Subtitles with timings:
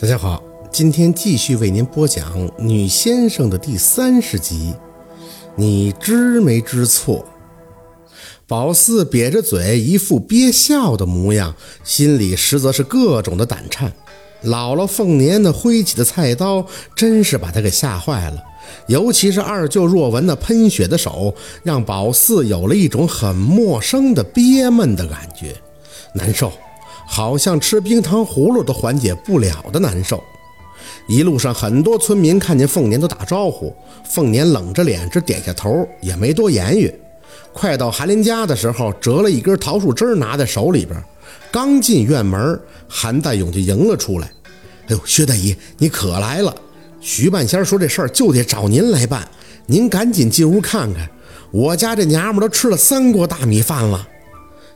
[0.00, 0.42] 大家好，
[0.72, 4.74] 今天继续为您播讲《女先生》的第三十集。
[5.54, 7.24] 你知没知错？
[8.48, 13.92] 宝四瘪着嘴，一副憋笑的模样，心里实则是各种的胆颤。
[14.44, 16.66] 姥姥凤年那挥起的菜刀，
[16.96, 18.42] 真是把他给吓坏了。
[18.88, 21.32] 尤其是二舅若文那喷血的手，
[21.62, 25.54] 让宝四有了一种很陌生的憋闷的感觉，
[26.14, 26.50] 难受。
[27.06, 30.22] 好像吃冰糖葫芦都缓解不了的难受。
[31.08, 36.92] 一路上，很多村民看见凤年都打招呼，凤年冷着脸只点下头，也没多言语。
[37.52, 41.02] 快到韩林家的时候，折了一根桃树枝拿在手里边，
[41.50, 44.30] 刚进院门，韩大勇就迎了出来
[44.88, 46.54] ：“哎呦，薛大姨，你可来了！
[47.00, 49.28] 徐半仙说这事儿就得找您来办，
[49.66, 51.08] 您赶紧进屋看看，
[51.50, 54.08] 我家这娘们都吃了三锅大米饭了。”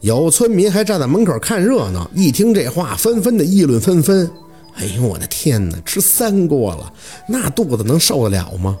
[0.00, 4.28] 有村民还站在门口看热闹，一听这话，纷纷的议论纷纷。
[4.74, 6.90] 哎呦，我的天哪，吃三锅了，
[7.28, 8.78] 那肚子能受得了吗？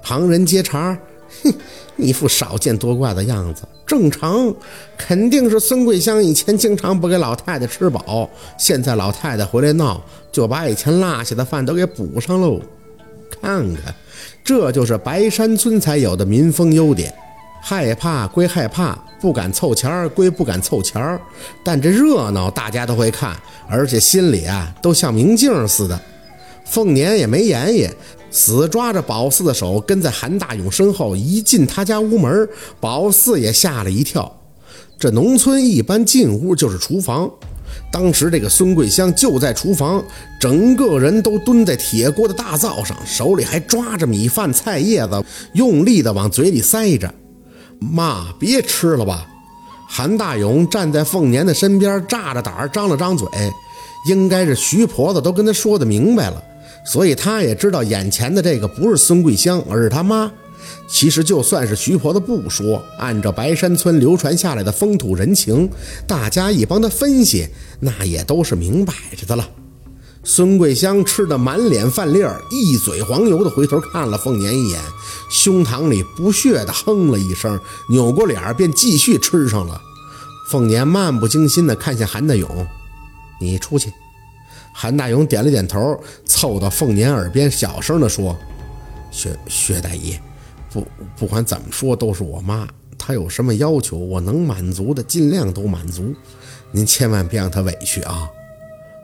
[0.00, 0.96] 旁人接茬，
[1.42, 1.52] 哼，
[1.96, 3.62] 一副少见多怪的样子。
[3.84, 4.54] 正常，
[4.96, 10.00] 肯定是孙桂香以前经常不给老太太吃饱，现在老太太回来闹，
[10.30, 12.60] 就把以前落下的饭都给补上喽。
[13.42, 13.92] 看看，
[14.44, 17.12] 这就是白山村才有的民风优点。
[17.60, 21.20] 害怕归害怕，不敢凑钱儿归不敢凑钱儿，
[21.62, 23.36] 但这热闹大家都会看，
[23.68, 26.00] 而且心里啊都像明镜似的。
[26.64, 27.88] 凤年也没言语，
[28.30, 31.16] 死抓着宝四的手，跟在韩大勇身后。
[31.16, 34.40] 一进他家屋门，宝四也吓了一跳。
[34.98, 37.28] 这农村一般进屋就是厨房，
[37.90, 40.02] 当时这个孙桂香就在厨房，
[40.38, 47.12] 整个人都蹲在铁锅的大灶上，手里还抓着米饭菜叶子，用力的往嘴里塞着。
[47.80, 49.26] 妈，别吃了吧！
[49.88, 53.26] 韩大勇站在凤年的身边，炸着胆儿张了张嘴。
[54.06, 56.42] 应该是徐婆子都跟他说的明白了，
[56.86, 60.30] 所以他也知道眼前的这个不是孙桂香，而是他妈。
[60.88, 65.68] 其实就算是徐婆子不说，按照白山村流传下来的风土人情，
[66.06, 67.48] 大家一帮他分析，
[67.80, 69.48] 那也都是明摆着的了。
[70.22, 74.78] 孙桂香吃得满脸饭粒儿，一嘴黄油的回头看了凤年一眼，
[75.30, 77.58] 胸膛里不屑地哼了一声，
[77.88, 79.80] 扭过脸便继续吃上了。
[80.50, 82.66] 凤年漫不经心地看向韩大勇
[83.40, 83.90] ：“你出去。”
[84.74, 88.36] 韩大勇点了点头，凑到凤年耳边小声地说
[89.10, 90.18] ：“薛薛大姨，
[90.70, 90.86] 不
[91.16, 96.14] 不管怎么说都是我妈，她有什么要求，我能满足的尽量都满足，
[96.72, 98.28] 您千万别让她委屈啊。”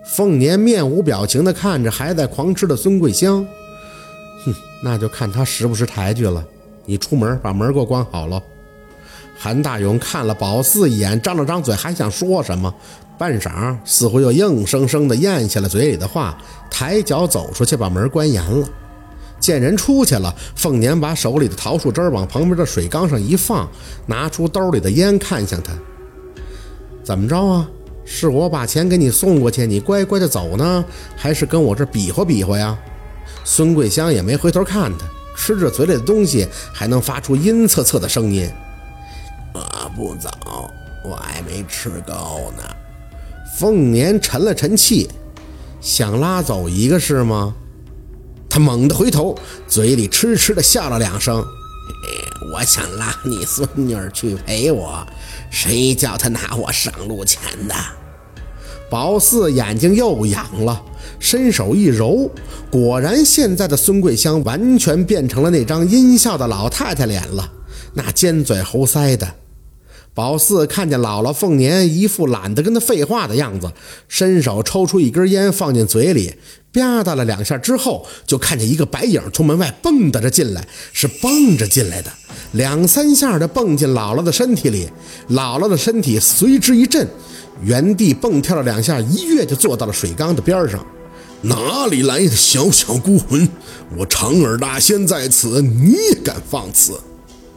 [0.07, 3.45] 凤年面无表情地看着还在狂吃的孙桂香，
[4.45, 6.43] 哼，那就看他识不识抬举了。
[6.85, 8.41] 你出门把门给我关好了。
[9.37, 12.73] 韩大勇看了宝四一眼，张了张嘴，还想说什么，
[13.19, 16.39] 半晌似乎又硬生生地咽下了嘴里的话，
[16.71, 18.67] 抬脚走出去，把门关严了。
[19.39, 23.69] 见人出去了，凤年把手里的桃树枝往旁边的水缸上一放，
[24.07, 25.73] 拿出兜里的烟，看向他，
[27.05, 27.69] 怎么着啊？
[28.07, 30.85] 是我把钱给你送过去，你乖乖的走呢，
[31.17, 32.79] 还是跟我这比划比划呀？
[33.45, 35.05] 孙桂香也没回头看他，
[35.37, 38.49] 吃着嘴里的东西，还能发出阴恻恻的声音。
[39.53, 40.31] 我不走，
[41.05, 42.63] 我还没吃够呢。
[43.59, 45.11] 凤年沉了沉气，
[45.81, 47.55] 想拉走一个是吗？
[48.49, 49.37] 他猛地回头，
[49.67, 51.45] 嘴里痴痴的笑了两声。
[52.53, 55.07] 我想拉你孙女去陪我。
[55.51, 57.75] 谁叫他拿我上路钱的？
[58.89, 60.81] 宝四眼睛又痒了，
[61.19, 62.31] 伸手一揉，
[62.71, 67.51] 果然，现在的孙桂香完全变成了那张阴笑的老太太脸了，
[67.95, 69.27] 那尖嘴猴腮的。
[70.15, 73.73] 宝四看见姥姥凤年一副懒得跟他废话的样子，
[74.09, 76.37] 伸手抽出一根烟放进嘴里，
[76.73, 82.11] 吧嗒了两下之后，就看见一个白影从门外蹦跶着进来，是蹦着进来的，
[82.53, 84.89] 两三下的蹦进姥姥的身体里，
[85.31, 87.07] 姥姥的身体随之一震，
[87.63, 90.85] 原地蹦跳了两下，一跃就坐到了水缸的边上。
[91.43, 93.49] 哪里来的小小孤魂？
[93.97, 96.99] 我长耳大仙在此，你也敢放肆？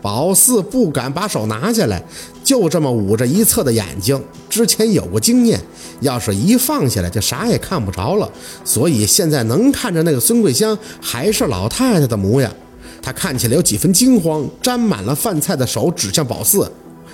[0.01, 2.01] 宝四不敢把手拿下来，
[2.43, 4.21] 就这么捂着一侧的眼睛。
[4.49, 5.59] 之前有过经验，
[6.01, 8.29] 要是一放下来，就啥也看不着了。
[8.63, 12.49] 所以现在能看着那个孙桂香还是老太太的模样。
[13.01, 16.71] 他看起来有几分惊慌，沾满了饭菜的手指向宝四：“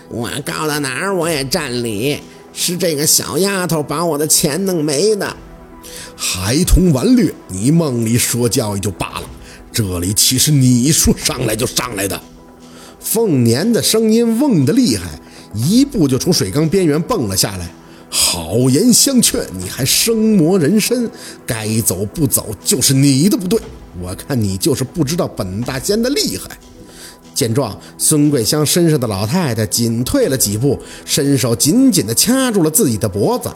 [0.10, 2.20] 我告到哪儿我也占理，
[2.54, 5.36] 是这个小丫头把我的钱弄没的。
[6.16, 9.30] 孩童顽劣，你梦里说教育就罢了，
[9.72, 12.20] 这里岂是你说上来就上来的？”
[13.00, 15.20] 凤年的声音嗡得厉害，
[15.54, 17.70] 一步就从水缸边缘蹦了下来。
[18.10, 21.10] 好言相劝，你还生磨人身，
[21.46, 23.60] 该走不走就是你的不对。
[24.02, 26.58] 我看你就是不知道本大仙的厉害。
[27.34, 33.52] 见状，孙桂香身上的老太太紧退了几步，伸手紧紧地掐住了自己的脖子。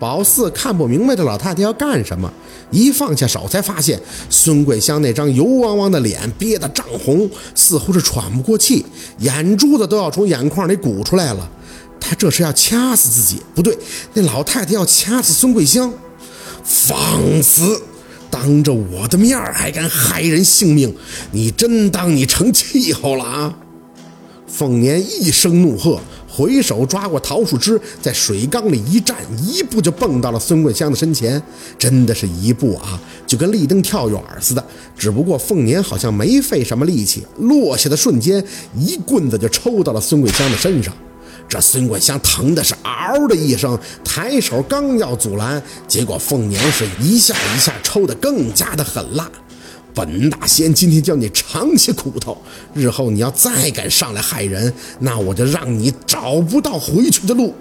[0.00, 2.32] 宝四看不明白这老太太要干什么，
[2.70, 8.84] 一放下手，才发现孙桂香那张油汪汪的脸憋得涨红，似乎是喘不过气，
[9.18, 11.48] 眼珠子都要从眼眶里鼓出来了。
[12.00, 13.42] 她这是要掐死自己？
[13.54, 13.78] 不对，
[14.14, 15.92] 那老太太要掐死孙桂香！
[16.64, 17.80] 放肆！
[18.30, 20.94] 当着我的面还敢害人性命，
[21.32, 23.54] 你真当你成气候了啊！
[24.46, 31.40] 凤年一声怒喝，回手抓过桃树枝，在水缸里一站，一步就蹦到了孙桂香的身前。
[31.78, 34.64] 真的是一步啊，就跟立登跳远似的。
[34.96, 38.44] 只不过凤年好像没费什么力气，落下的瞬间，
[38.76, 40.92] 一棍子就抽到了孙桂香的身上。
[41.50, 49.28] 这孙桂香疼的是嗷的一声，抬手刚要阻拦，结果凤年是一下一下抽得更加的狠辣。
[49.92, 52.40] 本大仙今天叫你尝些苦头，
[52.72, 57.52] 日后你要再敢上来害人，那我就让你找不到回去的路。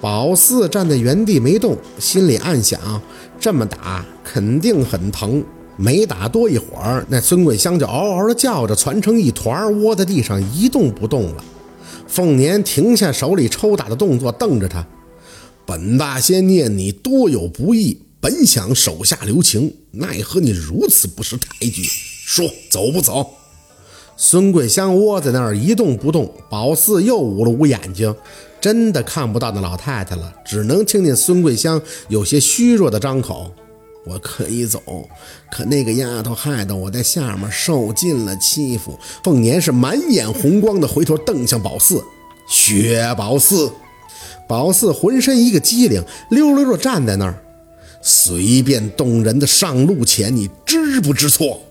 [0.00, 3.00] 宝四站在原地没动，心里暗想：
[3.38, 5.42] 这么打肯定很疼。
[5.76, 11.44] 没打多一会儿，那孙桂香就嗷嗷的叫着，攒成一团，窝在地上一动不动了。
[12.06, 14.86] 凤年停下手里抽打的动作，瞪着他。
[15.66, 21.82] 本大仙念你多有不义，本想手下留情，奈何你如此不识抬举。
[21.82, 23.30] 说走不走？
[24.16, 26.32] 孙桂香窝在那儿一动不动。
[26.48, 28.14] 宝四又捂了捂眼睛，
[28.60, 33.52] 真的看不到那老太太了，只能听见孙桂香有些虚弱的张口。
[34.06, 34.80] 我可以走，
[35.50, 38.98] 可那个丫头害得我在下面受尽了欺负。
[39.22, 42.04] 凤年是满眼红光的回头瞪向宝四，
[42.48, 43.72] 薛宝四，
[44.46, 47.42] 宝四浑身一个机灵，溜溜的站在那儿，
[48.02, 51.62] 随便动人的上路前，你知不知错？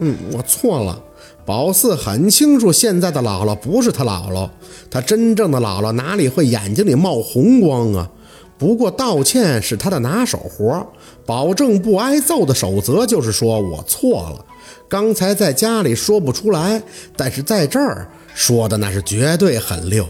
[0.00, 1.00] 嗯，我错了。
[1.46, 4.48] 宝四很清楚，现在的姥姥不是他姥姥，
[4.90, 8.10] 他真正的姥姥哪里会眼睛里冒红光啊？
[8.56, 10.86] 不过道歉是他的拿手活，
[11.26, 14.44] 保证不挨揍的守则就是说我错了。
[14.88, 16.82] 刚才在家里说不出来，
[17.16, 20.06] 但是在这儿说的那是绝对很溜。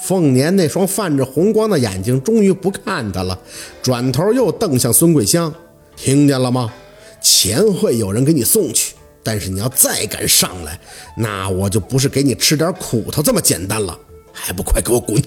[0.00, 3.38] 凤年那双泛着红光的眼睛终于不看他了，
[3.82, 5.52] 转头又瞪向孙桂香，
[5.96, 6.72] 听见了吗？
[7.20, 10.78] 钱会有人给你送去，但是你要再敢上来，
[11.16, 13.96] 那我就不是给你吃点苦头这么简单了，
[14.32, 15.22] 还不快给我滚！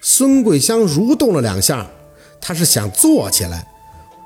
[0.00, 1.86] 孙桂香蠕动了两下，
[2.40, 3.66] 她是想坐起来。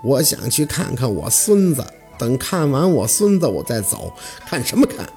[0.04, 1.84] 我想去看看我孙子，
[2.19, 4.12] 等看完我孙子，我再走。
[4.46, 5.08] 看什么看？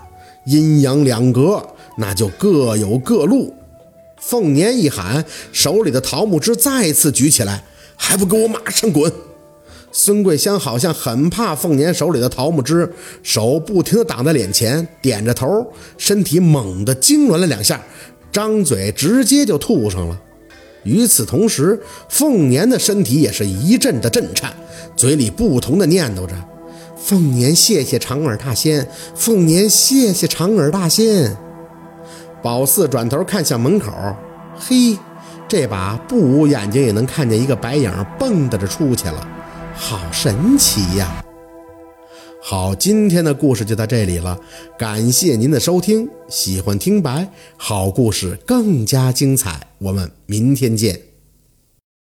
[0.46, 1.66] 阴阳两隔，
[1.98, 3.54] 那就各有各路。
[4.18, 7.64] 凤年一喊，手里的桃木枝再次举起来，
[7.96, 9.12] 还不给我马上滚！
[9.92, 12.94] 孙桂香好像很怕凤年手里的桃木枝，
[13.24, 17.82] 手不停地挡在脸前，点着头，身体猛地痉挛了两下，
[18.32, 20.22] 张嘴直接就吐上了。
[20.86, 24.54] 与此同时，凤年的身体也是一阵的震颤，
[24.96, 26.34] 嘴里不同的念叨着
[26.96, 28.88] ：“凤年，谢谢长耳大仙！
[29.16, 31.36] 凤年，谢谢长耳大仙！”
[32.44, 33.92] 宝四转头看向门口，
[34.56, 34.96] 嘿，
[35.48, 39.28] 这把不捂眼睛也能看见一个白影蹦跶着出去了，
[39.74, 41.25] 好神奇呀！
[42.48, 44.40] 好，今天的故事就到这里了，
[44.78, 46.08] 感谢您的收听。
[46.28, 51.15] 喜欢听白好故事更加精彩，我们明天见。